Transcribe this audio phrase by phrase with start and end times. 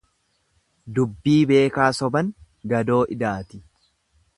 [0.99, 2.33] Dubbii beekaa soban
[2.75, 3.67] gadoo idaati.